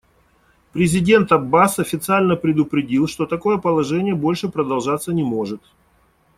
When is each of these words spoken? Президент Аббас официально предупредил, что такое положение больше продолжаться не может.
Президент 0.73 1.31
Аббас 1.31 1.77
официально 1.77 2.35
предупредил, 2.35 3.05
что 3.07 3.27
такое 3.27 3.59
положение 3.59 4.15
больше 4.15 4.49
продолжаться 4.49 5.13
не 5.13 5.21
может. 5.21 5.61